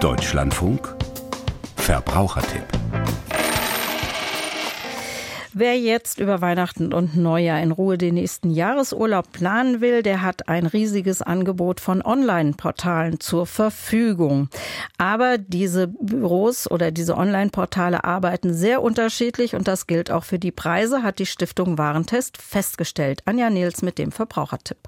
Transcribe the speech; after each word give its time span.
Deutschlandfunk 0.00 0.96
Verbrauchertipp 1.76 2.64
Wer 5.52 5.78
jetzt 5.78 6.18
über 6.18 6.40
Weihnachten 6.40 6.94
und 6.94 7.18
Neujahr 7.18 7.60
in 7.60 7.70
Ruhe 7.70 7.98
den 7.98 8.14
nächsten 8.14 8.48
Jahresurlaub 8.48 9.30
planen 9.30 9.82
will, 9.82 10.02
der 10.02 10.22
hat 10.22 10.48
ein 10.48 10.64
riesiges 10.64 11.20
Angebot 11.20 11.80
von 11.80 12.00
Online-Portalen 12.00 13.20
zur 13.20 13.44
Verfügung. 13.44 14.48
Aber 14.96 15.36
diese 15.36 15.88
Büros 15.88 16.70
oder 16.70 16.92
diese 16.92 17.18
Online-Portale 17.18 18.02
arbeiten 18.02 18.54
sehr 18.54 18.80
unterschiedlich 18.80 19.54
und 19.54 19.68
das 19.68 19.86
gilt 19.86 20.10
auch 20.10 20.24
für 20.24 20.38
die 20.38 20.52
Preise, 20.52 21.02
hat 21.02 21.18
die 21.18 21.26
Stiftung 21.26 21.76
Warentest 21.76 22.38
festgestellt. 22.40 23.20
Anja 23.26 23.50
Nils 23.50 23.82
mit 23.82 23.98
dem 23.98 24.12
Verbrauchertipp. 24.12 24.78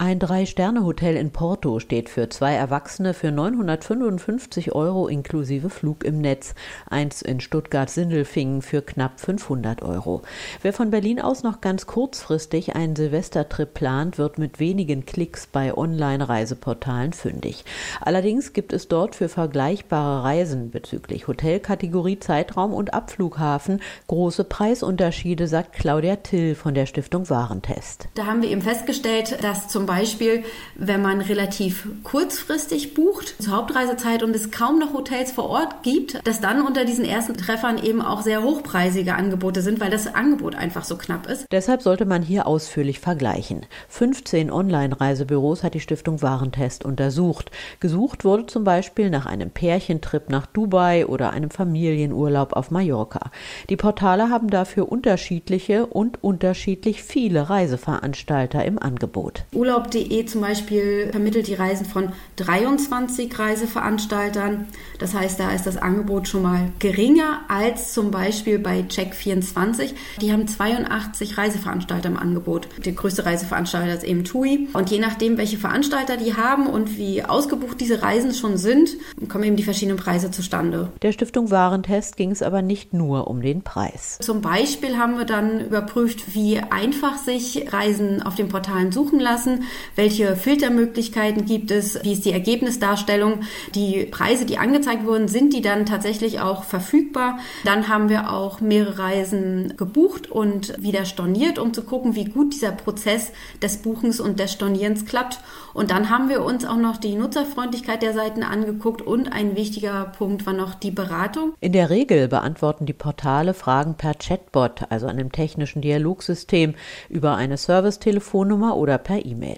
Ein 0.00 0.20
Drei-Sterne-Hotel 0.20 1.16
in 1.16 1.32
Porto 1.32 1.80
steht 1.80 2.08
für 2.08 2.28
zwei 2.28 2.54
Erwachsene 2.54 3.14
für 3.14 3.32
955 3.32 4.70
Euro 4.70 5.08
inklusive 5.08 5.70
Flug 5.70 6.04
im 6.04 6.20
Netz. 6.20 6.54
Eins 6.88 7.20
in 7.20 7.40
Stuttgart-Sindelfingen 7.40 8.62
für 8.62 8.80
knapp 8.80 9.18
500 9.18 9.82
Euro. 9.82 10.22
Wer 10.62 10.72
von 10.72 10.92
Berlin 10.92 11.20
aus 11.20 11.42
noch 11.42 11.60
ganz 11.60 11.88
kurzfristig 11.88 12.76
einen 12.76 12.94
Silvestertrip 12.94 13.74
plant, 13.74 14.18
wird 14.18 14.38
mit 14.38 14.60
wenigen 14.60 15.04
Klicks 15.04 15.48
bei 15.48 15.76
Online-Reiseportalen 15.76 17.12
fündig. 17.12 17.64
Allerdings 18.00 18.52
gibt 18.52 18.72
es 18.72 18.86
dort 18.86 19.16
für 19.16 19.28
vergleichbare 19.28 20.22
Reisen 20.22 20.70
bezüglich 20.70 21.26
Hotelkategorie, 21.26 22.20
Zeitraum 22.20 22.72
und 22.72 22.94
Abflughafen 22.94 23.82
große 24.06 24.44
Preisunterschiede, 24.44 25.48
sagt 25.48 25.72
Claudia 25.72 26.14
Till 26.14 26.54
von 26.54 26.74
der 26.74 26.86
Stiftung 26.86 27.28
Warentest. 27.28 28.06
Da 28.14 28.26
haben 28.26 28.42
wir 28.42 28.48
eben 28.48 28.62
festgestellt, 28.62 29.42
dass 29.42 29.66
zum 29.66 29.87
Beispiel, 29.88 30.44
wenn 30.76 31.02
man 31.02 31.20
relativ 31.20 31.88
kurzfristig 32.04 32.94
bucht, 32.94 33.42
zur 33.42 33.56
Hauptreisezeit 33.56 34.22
und 34.22 34.36
es 34.36 34.52
kaum 34.52 34.78
noch 34.78 34.92
Hotels 34.92 35.32
vor 35.32 35.48
Ort 35.48 35.82
gibt, 35.82 36.24
dass 36.26 36.40
dann 36.40 36.62
unter 36.62 36.84
diesen 36.84 37.04
ersten 37.04 37.36
Treffern 37.36 37.82
eben 37.82 38.00
auch 38.00 38.22
sehr 38.22 38.44
hochpreisige 38.44 39.14
Angebote 39.14 39.62
sind, 39.62 39.80
weil 39.80 39.90
das 39.90 40.14
Angebot 40.14 40.54
einfach 40.54 40.84
so 40.84 40.96
knapp 40.96 41.26
ist. 41.26 41.46
Deshalb 41.50 41.82
sollte 41.82 42.04
man 42.04 42.22
hier 42.22 42.46
ausführlich 42.46 43.00
vergleichen. 43.00 43.66
15 43.88 44.52
Online-Reisebüros 44.52 45.64
hat 45.64 45.74
die 45.74 45.80
Stiftung 45.80 46.22
Warentest 46.22 46.84
untersucht. 46.84 47.50
Gesucht 47.80 48.24
wurde 48.24 48.46
zum 48.46 48.64
Beispiel 48.64 49.08
nach 49.08 49.26
einem 49.26 49.50
Pärchentrip 49.50 50.28
nach 50.28 50.46
Dubai 50.46 51.06
oder 51.06 51.30
einem 51.30 51.50
Familienurlaub 51.50 52.52
auf 52.52 52.70
Mallorca. 52.70 53.30
Die 53.70 53.76
Portale 53.76 54.28
haben 54.28 54.50
dafür 54.50 54.92
unterschiedliche 54.92 55.86
und 55.86 56.22
unterschiedlich 56.22 57.02
viele 57.02 57.48
Reiseveranstalter 57.48 58.64
im 58.64 58.78
Angebot. 58.78 59.44
Urlaub 59.54 59.77
Urlaub.de 59.78 60.26
zum 60.26 60.40
Beispiel 60.40 61.08
vermittelt 61.10 61.46
die 61.46 61.54
Reisen 61.54 61.86
von 61.86 62.12
23 62.36 63.38
Reiseveranstaltern. 63.38 64.66
Das 64.98 65.14
heißt, 65.14 65.38
da 65.38 65.52
ist 65.52 65.66
das 65.66 65.76
Angebot 65.76 66.26
schon 66.26 66.42
mal 66.42 66.70
geringer 66.78 67.40
als 67.48 67.92
zum 67.92 68.10
Beispiel 68.10 68.58
bei 68.58 68.80
Check24. 68.80 69.94
Die 70.20 70.32
haben 70.32 70.48
82 70.48 71.38
Reiseveranstalter 71.38 72.08
im 72.08 72.16
Angebot. 72.16 72.68
Der 72.84 72.92
größte 72.92 73.24
Reiseveranstalter 73.24 73.94
ist 73.94 74.04
eben 74.04 74.24
TUI. 74.24 74.68
Und 74.72 74.90
je 74.90 74.98
nachdem, 74.98 75.38
welche 75.38 75.58
Veranstalter 75.58 76.16
die 76.16 76.34
haben 76.34 76.66
und 76.66 76.96
wie 76.96 77.22
ausgebucht 77.22 77.80
diese 77.80 78.02
Reisen 78.02 78.34
schon 78.34 78.56
sind, 78.56 78.90
kommen 79.28 79.44
eben 79.44 79.56
die 79.56 79.62
verschiedenen 79.62 79.98
Preise 79.98 80.30
zustande. 80.30 80.90
Der 81.02 81.12
Stiftung 81.12 81.50
Warentest 81.50 82.16
ging 82.16 82.32
es 82.32 82.42
aber 82.42 82.62
nicht 82.62 82.92
nur 82.92 83.28
um 83.28 83.42
den 83.42 83.62
Preis. 83.62 84.18
Zum 84.20 84.40
Beispiel 84.40 84.98
haben 84.98 85.18
wir 85.18 85.24
dann 85.24 85.66
überprüft, 85.66 86.34
wie 86.34 86.58
einfach 86.58 87.18
sich 87.18 87.72
Reisen 87.72 88.22
auf 88.22 88.34
den 88.34 88.48
Portalen 88.48 88.90
suchen 88.90 89.20
lassen, 89.20 89.64
welche 89.96 90.36
Filtermöglichkeiten 90.36 91.44
gibt 91.44 91.70
es, 91.70 92.02
wie 92.02 92.12
ist 92.12 92.24
die 92.24 92.32
Ergebnisdarstellung, 92.32 93.40
die 93.74 94.04
Preise, 94.04 94.44
die 94.44 94.58
angezeigt 94.58 95.04
wurden, 95.04 95.28
sind 95.28 95.52
die 95.52 95.62
dann 95.62 95.86
tatsächlich 95.86 96.40
auch 96.40 96.64
verfügbar. 96.64 97.38
Dann 97.64 97.88
haben 97.88 98.08
wir 98.08 98.32
auch 98.32 98.60
mehrere 98.60 98.98
Reisen 98.98 99.74
gebucht 99.76 100.30
und 100.30 100.80
wieder 100.82 101.04
storniert, 101.04 101.58
um 101.58 101.72
zu 101.72 101.82
gucken, 101.82 102.14
wie 102.14 102.24
gut 102.24 102.54
dieser 102.54 102.72
Prozess 102.72 103.32
des 103.62 103.78
Buchens 103.78 104.20
und 104.20 104.38
des 104.38 104.52
Stornierens 104.52 105.06
klappt. 105.06 105.40
Und 105.74 105.90
dann 105.90 106.10
haben 106.10 106.28
wir 106.28 106.42
uns 106.42 106.64
auch 106.64 106.76
noch 106.76 106.96
die 106.96 107.14
Nutzerfreundlichkeit 107.14 108.02
der 108.02 108.14
Seiten 108.14 108.42
angeguckt 108.42 109.02
und 109.02 109.32
ein 109.32 109.56
wichtiger 109.56 110.12
Punkt 110.18 110.46
war 110.46 110.52
noch 110.52 110.74
die 110.74 110.90
Beratung. 110.90 111.52
In 111.60 111.72
der 111.72 111.90
Regel 111.90 112.28
beantworten 112.28 112.86
die 112.86 112.92
Portale 112.92 113.54
Fragen 113.54 113.94
per 113.94 114.14
Chatbot, 114.14 114.82
also 114.90 115.06
einem 115.06 115.30
technischen 115.30 115.82
Dialogsystem, 115.82 116.74
über 117.08 117.36
eine 117.36 117.56
Servicetelefonnummer 117.56 118.76
oder 118.76 118.98
per 118.98 119.24
E-Mail. 119.24 119.57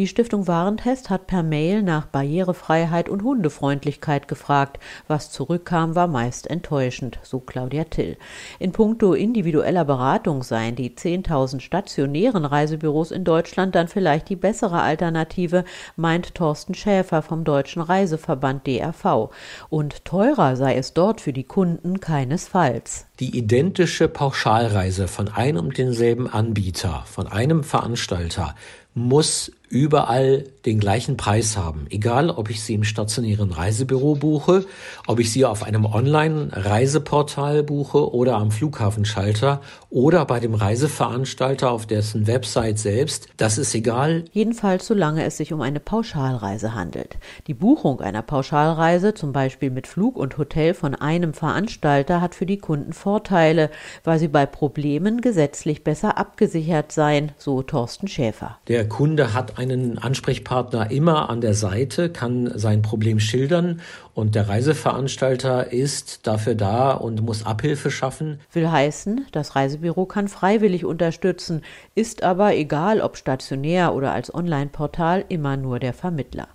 Die 0.00 0.06
Stiftung 0.06 0.46
Warentest 0.46 1.10
hat 1.10 1.26
per 1.26 1.42
Mail 1.42 1.82
nach 1.82 2.06
Barrierefreiheit 2.06 3.10
und 3.10 3.22
Hundefreundlichkeit 3.22 4.28
gefragt. 4.28 4.78
Was 5.08 5.30
zurückkam, 5.30 5.94
war 5.94 6.06
meist 6.06 6.48
enttäuschend, 6.48 7.18
so 7.22 7.38
Claudia 7.38 7.84
Till. 7.84 8.16
In 8.58 8.72
puncto 8.72 9.12
individueller 9.12 9.84
Beratung 9.84 10.42
seien 10.42 10.74
die 10.74 10.88
10.000 10.88 11.60
stationären 11.60 12.46
Reisebüros 12.46 13.10
in 13.10 13.24
Deutschland 13.24 13.74
dann 13.74 13.88
vielleicht 13.88 14.30
die 14.30 14.36
bessere 14.36 14.80
Alternative, 14.80 15.66
meint 15.96 16.34
Thorsten 16.34 16.72
Schäfer 16.72 17.20
vom 17.20 17.44
Deutschen 17.44 17.82
Reiseverband 17.82 18.66
DRV. 18.66 19.28
Und 19.68 20.06
teurer 20.06 20.56
sei 20.56 20.76
es 20.76 20.94
dort 20.94 21.20
für 21.20 21.34
die 21.34 21.44
Kunden 21.44 22.00
keinesfalls. 22.00 23.04
Die 23.18 23.36
identische 23.36 24.08
Pauschalreise 24.08 25.08
von 25.08 25.28
einem 25.28 25.66
und 25.66 25.76
denselben 25.76 26.26
Anbieter, 26.26 27.02
von 27.04 27.26
einem 27.26 27.64
Veranstalter, 27.64 28.54
muss 28.94 29.52
überall 29.70 30.44
den 30.66 30.78
gleichen 30.78 31.16
Preis 31.16 31.56
haben. 31.56 31.86
Egal, 31.90 32.30
ob 32.30 32.50
ich 32.50 32.62
sie 32.62 32.74
im 32.74 32.84
stationären 32.84 33.50
Reisebüro 33.50 34.14
buche, 34.14 34.66
ob 35.06 35.18
ich 35.18 35.32
sie 35.32 35.44
auf 35.44 35.62
einem 35.62 35.86
Online-Reiseportal 35.86 37.62
buche 37.62 38.12
oder 38.12 38.36
am 38.36 38.50
Flughafenschalter 38.50 39.60
oder 39.88 40.24
bei 40.26 40.40
dem 40.40 40.54
Reiseveranstalter 40.54 41.70
auf 41.70 41.86
dessen 41.86 42.26
Website 42.26 42.78
selbst. 42.78 43.28
Das 43.38 43.58
ist 43.58 43.74
egal. 43.74 44.24
Jedenfalls, 44.32 44.86
solange 44.86 45.24
es 45.24 45.38
sich 45.38 45.52
um 45.52 45.62
eine 45.62 45.80
Pauschalreise 45.80 46.74
handelt. 46.74 47.16
Die 47.46 47.54
Buchung 47.54 48.00
einer 48.00 48.22
Pauschalreise, 48.22 49.14
zum 49.14 49.32
Beispiel 49.32 49.70
mit 49.70 49.86
Flug 49.86 50.16
und 50.16 50.36
Hotel 50.36 50.74
von 50.74 50.94
einem 50.94 51.32
Veranstalter, 51.32 52.20
hat 52.20 52.34
für 52.34 52.46
die 52.46 52.58
Kunden 52.58 52.92
Vorteile, 52.92 53.70
weil 54.04 54.18
sie 54.18 54.28
bei 54.28 54.44
Problemen 54.44 55.22
gesetzlich 55.22 55.84
besser 55.84 56.18
abgesichert 56.18 56.92
seien, 56.92 57.32
so 57.38 57.62
Thorsten 57.62 58.08
Schäfer. 58.08 58.58
Der 58.68 58.88
Kunde 58.88 59.32
hat 59.32 59.58
einen 59.58 59.98
Ansprechpartner 59.98 60.49
immer 60.90 61.30
an 61.30 61.40
der 61.40 61.54
Seite, 61.54 62.10
kann 62.10 62.50
sein 62.58 62.82
Problem 62.82 63.20
schildern 63.20 63.80
und 64.14 64.34
der 64.34 64.48
Reiseveranstalter 64.48 65.72
ist 65.72 66.26
dafür 66.26 66.54
da 66.54 66.92
und 66.92 67.22
muss 67.22 67.46
Abhilfe 67.46 67.90
schaffen. 67.90 68.40
Will 68.52 68.70
heißen, 68.70 69.26
das 69.32 69.56
Reisebüro 69.56 70.06
kann 70.06 70.28
freiwillig 70.28 70.84
unterstützen, 70.84 71.62
ist 71.94 72.22
aber, 72.22 72.54
egal 72.56 73.00
ob 73.00 73.16
stationär 73.16 73.94
oder 73.94 74.12
als 74.12 74.34
Online-Portal, 74.34 75.24
immer 75.28 75.56
nur 75.56 75.78
der 75.78 75.94
Vermittler. 75.94 76.48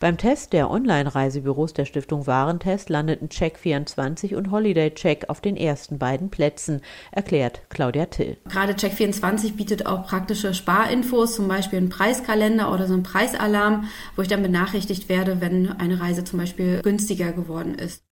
Beim 0.00 0.16
Test 0.16 0.52
der 0.52 0.70
Online-Reisebüros 0.70 1.72
der 1.72 1.84
Stiftung 1.84 2.26
Warentest 2.26 2.88
landeten 2.88 3.28
Check24 3.28 4.34
und 4.36 4.50
Holiday 4.50 4.92
Check 4.92 5.28
auf 5.28 5.40
den 5.40 5.56
ersten 5.56 5.98
beiden 5.98 6.30
Plätzen, 6.30 6.80
erklärt 7.12 7.62
Claudia 7.68 8.06
Till. 8.06 8.36
Gerade 8.48 8.72
Check24 8.72 9.56
bietet 9.56 9.86
auch 9.86 10.06
praktische 10.06 10.54
Sparinfos, 10.54 11.36
zum 11.36 11.48
Beispiel 11.48 11.78
einen 11.78 11.88
Preiskalender 11.88 12.72
oder 12.72 12.86
so 12.86 12.94
einen 12.94 13.02
Preisalarm, 13.02 13.88
wo 14.16 14.22
ich 14.22 14.28
dann 14.28 14.42
benachrichtigt 14.42 15.08
werde, 15.08 15.40
wenn 15.40 15.72
eine 15.72 16.00
Reise 16.00 16.24
zum 16.24 16.38
Beispiel 16.38 16.80
günstiger 16.82 17.32
geworden 17.32 17.74
ist. 17.74 18.07